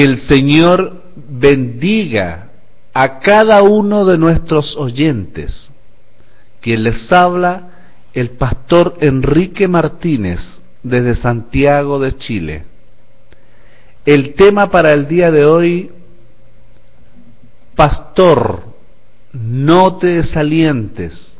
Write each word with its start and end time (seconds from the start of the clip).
Que 0.00 0.06
el 0.06 0.16
Señor 0.16 1.02
bendiga 1.14 2.52
a 2.94 3.18
cada 3.18 3.62
uno 3.62 4.06
de 4.06 4.16
nuestros 4.16 4.74
oyentes. 4.78 5.70
Quien 6.62 6.84
les 6.84 7.12
habla, 7.12 7.98
el 8.14 8.30
pastor 8.30 8.96
Enrique 9.02 9.68
Martínez, 9.68 10.40
desde 10.82 11.14
Santiago 11.16 11.98
de 11.98 12.16
Chile. 12.16 12.64
El 14.06 14.32
tema 14.32 14.70
para 14.70 14.92
el 14.92 15.06
día 15.06 15.30
de 15.30 15.44
hoy, 15.44 15.90
pastor, 17.76 18.72
no 19.34 19.98
te 19.98 20.06
desalientes. 20.06 21.38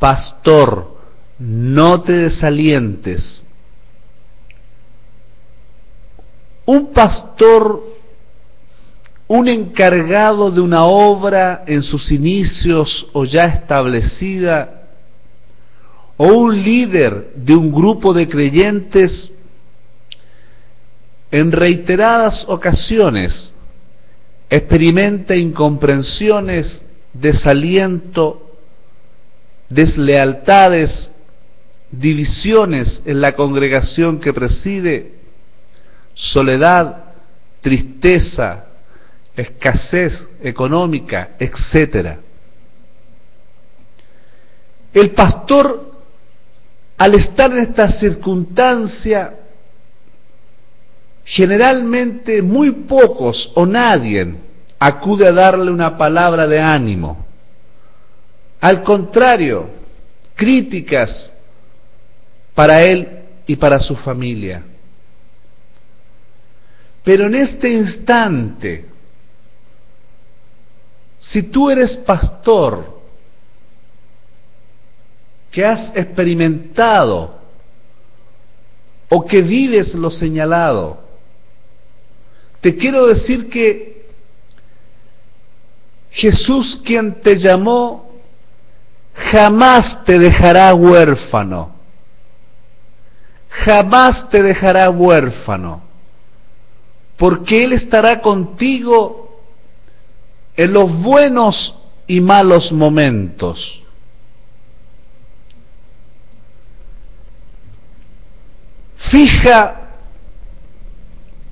Pastor, 0.00 0.96
no 1.38 2.02
te 2.02 2.12
desalientes. 2.12 3.45
Un 6.66 6.92
pastor, 6.92 7.82
un 9.28 9.48
encargado 9.48 10.50
de 10.50 10.60
una 10.60 10.84
obra 10.84 11.64
en 11.66 11.82
sus 11.82 12.12
inicios 12.12 13.06
o 13.12 13.24
ya 13.24 13.46
establecida, 13.46 14.76
o 16.16 16.26
un 16.26 16.62
líder 16.62 17.32
de 17.34 17.54
un 17.54 17.72
grupo 17.72 18.12
de 18.12 18.28
creyentes, 18.28 19.32
en 21.30 21.52
reiteradas 21.52 22.44
ocasiones 22.48 23.52
experimenta 24.48 25.34
incomprensiones, 25.34 26.82
desaliento, 27.12 28.50
deslealtades, 29.68 31.10
divisiones 31.90 33.02
en 33.04 33.20
la 33.20 33.32
congregación 33.32 34.20
que 34.20 34.32
preside, 34.32 35.14
soledad, 36.16 37.04
tristeza, 37.60 38.64
escasez 39.36 40.28
económica, 40.42 41.36
etc. 41.38 42.18
El 44.94 45.10
pastor, 45.10 45.92
al 46.96 47.14
estar 47.14 47.52
en 47.52 47.58
esta 47.58 47.90
circunstancia, 47.90 49.34
generalmente 51.22 52.40
muy 52.40 52.70
pocos 52.70 53.52
o 53.54 53.66
nadie 53.66 54.34
acude 54.78 55.28
a 55.28 55.32
darle 55.32 55.70
una 55.70 55.98
palabra 55.98 56.46
de 56.46 56.58
ánimo. 56.58 57.26
Al 58.60 58.82
contrario, 58.82 59.68
críticas 60.34 61.32
para 62.54 62.82
él 62.82 63.24
y 63.46 63.56
para 63.56 63.78
su 63.80 63.96
familia. 63.96 64.62
Pero 67.06 67.26
en 67.26 67.36
este 67.36 67.70
instante, 67.70 68.84
si 71.20 71.44
tú 71.44 71.70
eres 71.70 71.96
pastor, 71.98 73.00
que 75.52 75.64
has 75.64 75.92
experimentado 75.94 77.38
o 79.08 79.24
que 79.24 79.40
vives 79.40 79.94
lo 79.94 80.10
señalado, 80.10 80.98
te 82.60 82.74
quiero 82.74 83.06
decir 83.06 83.48
que 83.50 84.08
Jesús 86.10 86.82
quien 86.84 87.20
te 87.22 87.38
llamó 87.38 88.16
jamás 89.14 90.04
te 90.04 90.18
dejará 90.18 90.74
huérfano. 90.74 91.70
Jamás 93.48 94.28
te 94.28 94.42
dejará 94.42 94.90
huérfano. 94.90 95.85
Porque 97.16 97.64
Él 97.64 97.72
estará 97.72 98.20
contigo 98.20 99.40
en 100.56 100.72
los 100.72 101.02
buenos 101.02 101.74
y 102.06 102.20
malos 102.20 102.72
momentos. 102.72 103.82
Fija 109.10 109.82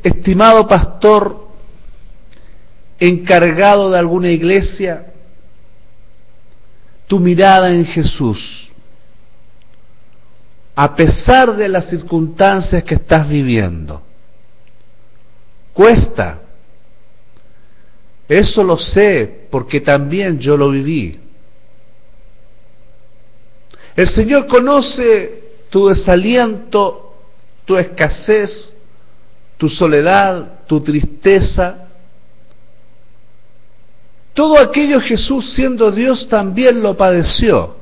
estimado 0.02 0.66
pastor 0.66 1.48
encargado 2.98 3.90
de 3.90 3.98
alguna 3.98 4.28
iglesia, 4.28 5.12
tu 7.06 7.20
mirada 7.20 7.70
en 7.70 7.84
Jesús, 7.86 8.72
a 10.74 10.94
pesar 10.94 11.54
de 11.56 11.68
las 11.68 11.88
circunstancias 11.88 12.82
que 12.84 12.94
estás 12.94 13.28
viviendo. 13.28 14.02
Cuesta. 15.74 16.40
Eso 18.28 18.62
lo 18.62 18.78
sé 18.78 19.48
porque 19.50 19.80
también 19.80 20.38
yo 20.38 20.56
lo 20.56 20.70
viví. 20.70 21.20
El 23.94 24.08
Señor 24.08 24.46
conoce 24.46 25.42
tu 25.68 25.88
desaliento, 25.88 27.14
tu 27.64 27.76
escasez, 27.76 28.74
tu 29.56 29.68
soledad, 29.68 30.64
tu 30.66 30.80
tristeza. 30.80 31.88
Todo 34.32 34.58
aquello 34.58 35.00
Jesús 35.00 35.54
siendo 35.54 35.90
Dios 35.90 36.28
también 36.28 36.82
lo 36.82 36.96
padeció. 36.96 37.76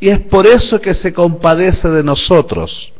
Y 0.00 0.08
es 0.08 0.20
por 0.20 0.46
eso 0.46 0.80
que 0.80 0.94
se 0.94 1.12
compadece 1.12 1.88
de 1.88 2.04
nosotros 2.04 2.92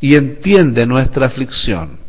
y 0.00 0.16
entiende 0.16 0.84
nuestra 0.84 1.26
aflicción. 1.26 2.05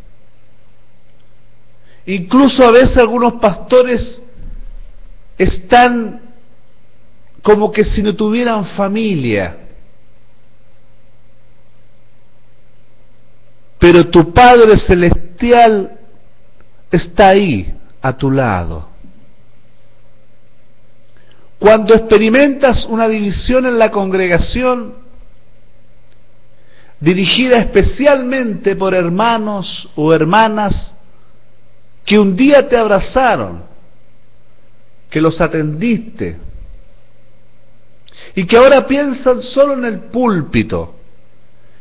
Incluso 2.07 2.63
a 2.63 2.71
veces 2.71 2.97
algunos 2.97 3.33
pastores 3.33 4.21
están 5.37 6.21
como 7.41 7.69
que 7.69 7.83
si 7.83 8.01
no 8.01 8.15
tuvieran 8.15 8.65
familia, 8.65 9.57
pero 13.77 14.09
tu 14.09 14.33
Padre 14.33 14.77
Celestial 14.77 15.99
está 16.89 17.29
ahí, 17.29 17.75
a 18.01 18.15
tu 18.15 18.31
lado. 18.31 18.87
Cuando 21.59 21.93
experimentas 21.93 22.85
una 22.85 23.09
división 23.09 23.65
en 23.65 23.77
la 23.77 23.91
congregación, 23.91 24.95
dirigida 27.01 27.57
especialmente 27.57 28.77
por 28.77 28.93
hermanos 28.93 29.89
o 29.95 30.13
hermanas 30.13 30.93
que 32.07 32.17
un 32.17 32.37
día 32.37 32.65
te 32.69 32.77
abrazaron, 32.77 33.65
que 35.09 35.19
los 35.19 35.41
atendiste, 35.41 36.37
y 38.33 38.45
que 38.45 38.55
ahora 38.55 38.87
piensan 38.87 39.41
solo 39.41 39.73
en 39.73 39.83
el 39.83 39.99
púlpito, 40.05 40.95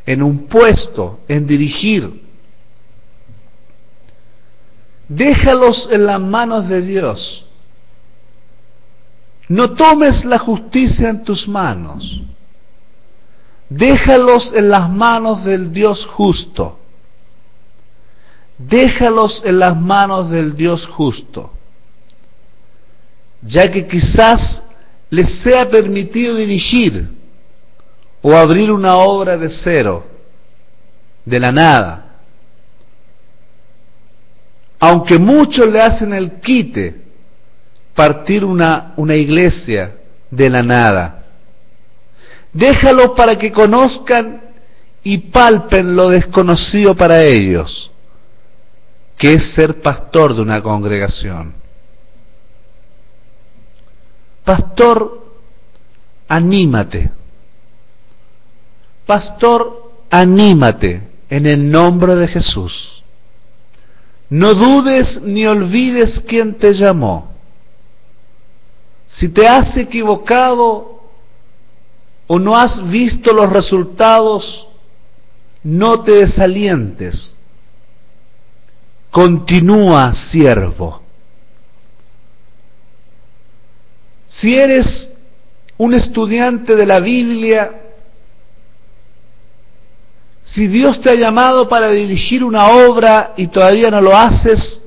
en 0.05 0.25
un 0.25 0.49
puesto, 0.49 1.21
en 1.29 1.47
dirigir. 1.47 2.25
Déjalos 5.09 5.89
en 5.93 6.07
las 6.07 6.21
manos 6.21 6.69
de 6.69 6.83
Dios. 6.83 7.47
No 9.49 9.75
tomes 9.75 10.25
la 10.25 10.41
justicia 10.41 11.09
en 11.09 11.23
tus 11.23 11.47
manos. 11.47 12.21
Déjalos 13.69 14.53
en 14.57 14.71
las 14.71 14.91
manos 14.91 15.45
del 15.45 15.73
Dios 15.73 16.05
justo. 16.07 16.81
Déjalos 18.59 19.43
en 19.45 19.59
las 19.59 19.77
manos 19.79 20.31
del 20.31 20.57
Dios 20.57 20.87
justo. 20.87 21.53
Ya 23.43 23.71
que 23.71 23.87
quizás 23.87 24.63
les 25.11 25.43
sea 25.43 25.69
permitido 25.69 26.35
dirigir 26.35 27.11
o 28.23 28.35
abrir 28.35 28.71
una 28.71 28.97
obra 28.97 29.37
de 29.37 29.49
cero, 29.51 30.05
de 31.25 31.39
la 31.39 31.53
nada. 31.53 32.03
Aunque 34.79 35.19
muchos 35.19 35.71
le 35.71 35.81
hacen 35.81 36.13
el 36.13 36.41
quite, 36.41 37.03
partir 37.95 38.45
una, 38.45 38.93
una 38.97 39.15
iglesia 39.15 39.97
de 40.31 40.51
la 40.51 40.63
nada. 40.63 41.25
Déjalo 42.53 43.15
para 43.15 43.37
que 43.37 43.53
conozcan 43.53 44.43
y 45.03 45.19
palpen 45.19 45.95
lo 45.95 46.09
desconocido 46.09 46.95
para 46.95 47.23
ellos, 47.23 47.91
que 49.17 49.33
es 49.33 49.55
ser 49.55 49.81
pastor 49.81 50.35
de 50.35 50.43
una 50.43 50.63
congregación. 50.63 51.55
Pastor, 54.45 55.27
anímate 56.29 57.11
Pastor, 59.07 59.93
anímate 60.11 61.01
en 61.31 61.47
el 61.47 61.71
nombre 61.71 62.17
de 62.17 62.27
Jesús. 62.27 63.05
No 64.29 64.53
dudes 64.53 65.23
ni 65.23 65.47
olvides 65.47 66.21
quién 66.27 66.55
te 66.55 66.75
llamó. 66.75 67.33
Si 69.07 69.29
te 69.29 69.47
has 69.47 69.77
equivocado 69.77 71.01
o 72.27 72.39
no 72.41 72.57
has 72.57 72.83
visto 72.91 73.33
los 73.33 73.49
resultados, 73.51 74.67
no 75.63 76.03
te 76.03 76.11
desalientes. 76.11 77.36
Continúa 79.17 80.13
siervo. 80.13 81.01
Si 84.27 84.55
eres 84.55 85.11
un 85.79 85.95
estudiante 85.95 86.77
de 86.77 86.85
la 86.85 87.01
Biblia, 87.01 87.95
si 90.43 90.67
Dios 90.67 91.01
te 91.01 91.09
ha 91.09 91.15
llamado 91.15 91.67
para 91.67 91.93
dirigir 91.93 92.45
una 92.45 92.69
obra 92.69 93.33
y 93.39 93.47
todavía 93.47 93.91
no 93.91 94.03
lo 94.03 94.15
haces, 94.15 94.83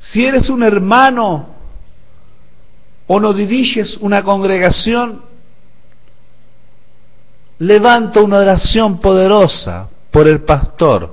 si 0.00 0.26
eres 0.26 0.48
un 0.48 0.64
hermano 0.64 1.54
o 3.06 3.20
no 3.20 3.32
diriges 3.32 3.96
una 3.98 4.24
congregación, 4.24 5.22
levanta 7.60 8.20
una 8.20 8.38
oración 8.38 8.98
poderosa 8.98 9.90
por 10.14 10.28
el 10.28 10.42
pastor 10.42 11.12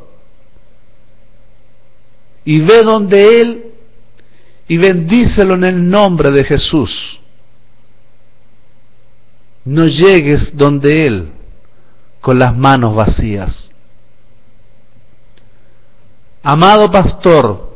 y 2.45 2.59
ve 2.59 2.83
donde 2.83 3.41
él 3.41 3.65
y 4.67 4.77
bendícelo 4.77 5.55
en 5.55 5.63
el 5.63 5.89
nombre 5.89 6.29
de 6.29 6.43
Jesús. 6.43 7.19
No 9.65 9.87
llegues 9.87 10.55
donde 10.55 11.07
Él 11.07 11.31
con 12.21 12.37
las 12.37 12.55
manos 12.55 12.95
vacías. 12.95 13.71
Amado 16.43 16.91
pastor, 16.91 17.75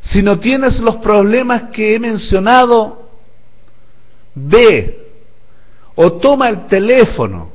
si 0.00 0.22
no 0.22 0.38
tienes 0.38 0.80
los 0.80 0.96
problemas 0.96 1.64
que 1.72 1.94
he 1.94 1.98
mencionado, 1.98 3.10
ve 4.34 5.12
o 5.94 6.14
toma 6.14 6.48
el 6.48 6.66
teléfono 6.68 7.50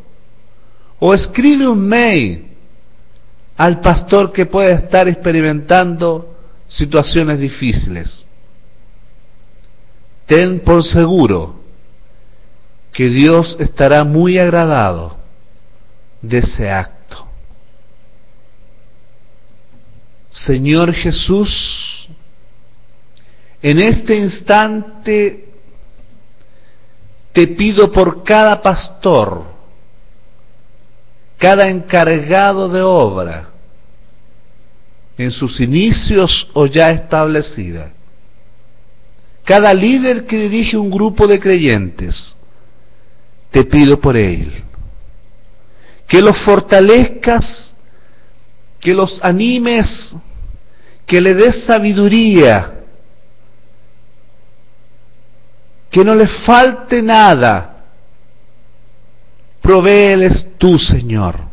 o 1.00 1.12
escribe 1.16 1.68
un 1.68 1.88
mail 1.88 2.51
al 3.62 3.80
pastor 3.80 4.32
que 4.32 4.48
pueda 4.48 4.72
estar 4.72 5.08
experimentando 5.08 6.36
situaciones 6.68 7.38
difíciles. 7.38 8.28
Ten 10.26 10.62
por 10.62 10.84
seguro 10.84 11.62
que 12.92 13.08
Dios 13.10 13.56
estará 13.60 14.04
muy 14.04 14.40
agradado 14.40 15.16
de 16.24 16.40
ese 16.40 16.72
acto. 16.72 17.28
Señor 20.32 20.92
Jesús, 20.94 22.10
en 23.62 23.78
este 23.78 24.18
instante 24.18 25.50
te 27.32 27.48
pido 27.50 27.92
por 27.92 28.24
cada 28.24 28.60
pastor, 28.60 29.44
cada 31.38 31.70
encargado 31.70 32.68
de 32.68 32.82
obra, 32.82 33.51
en 35.22 35.32
sus 35.32 35.60
inicios 35.60 36.50
o 36.54 36.66
ya 36.66 36.92
establecida. 36.92 37.92
Cada 39.44 39.74
líder 39.74 40.26
que 40.26 40.38
dirige 40.38 40.78
un 40.78 40.90
grupo 40.90 41.28
de 41.28 41.40
creyentes, 41.40 42.36
te 43.52 43.64
pido 43.66 44.00
por 44.00 44.16
él, 44.16 44.52
que 46.08 46.22
los 46.22 46.38
fortalezcas, 46.42 47.74
que 48.80 48.94
los 48.94 49.20
animes, 49.24 50.16
que 51.06 51.22
le 51.22 51.34
des 51.36 51.66
sabiduría, 51.66 52.80
que 55.90 56.04
no 56.04 56.16
les 56.16 56.32
falte 56.46 57.02
nada, 57.02 57.84
provéeles 59.62 60.58
tú, 60.58 60.80
Señor 60.80 61.51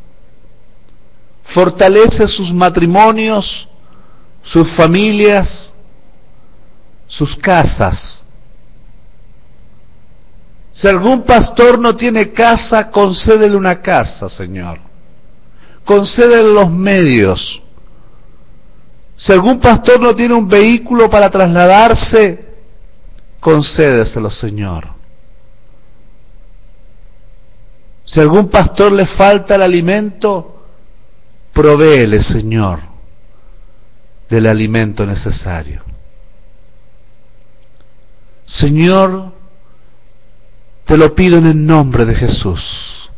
fortalece 1.55 2.27
sus 2.27 2.53
matrimonios, 2.53 3.69
sus 4.43 4.71
familias, 4.77 5.73
sus 7.07 7.37
casas. 7.37 8.23
Si 10.73 10.87
algún 10.87 11.25
pastor 11.25 11.79
no 11.79 11.97
tiene 11.97 12.33
casa, 12.33 12.91
concédele 12.91 13.57
una 13.57 13.81
casa, 13.81 14.29
Señor. 14.29 14.79
Concédele 15.85 16.53
los 16.53 16.71
medios. 16.71 17.63
Si 19.17 19.33
algún 19.33 19.59
pastor 19.59 20.01
no 20.01 20.15
tiene 20.15 20.35
un 20.35 20.47
vehículo 20.47 21.11
para 21.11 21.31
trasladarse, 21.31 22.47
concédeselo, 23.41 24.31
Señor. 24.31 24.87
Si 28.05 28.21
algún 28.21 28.49
pastor 28.49 28.93
le 28.93 29.07
falta 29.07 29.57
el 29.57 29.63
alimento, 29.63 30.58
provéele, 31.59 32.23
Señor, 32.23 32.79
del 34.31 34.47
alimento 34.47 35.05
necesario. 35.05 35.83
Señor, 38.47 39.33
te 40.85 40.97
lo 40.97 41.17
pido 41.17 41.39
en 41.39 41.47
el 41.47 41.67
nombre 41.67 42.05
de 42.05 42.15
Jesús, 42.15 43.11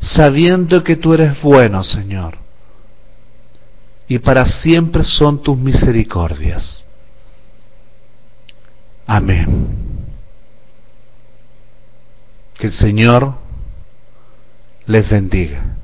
sabiendo 0.00 0.84
que 0.84 0.96
tú 0.96 1.14
eres 1.14 1.40
bueno, 1.40 1.82
Señor, 1.82 2.36
y 4.06 4.18
para 4.18 4.44
siempre 4.44 5.02
son 5.02 5.42
tus 5.42 5.56
misericordias. 5.56 6.84
Amén. 9.06 9.78
Que 12.58 12.66
el 12.66 12.72
Señor 12.74 13.49
les 14.90 15.08
bendiga. 15.08 15.79